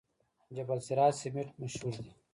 [0.55, 2.11] جبل السراج سمنټ مشهور دي؟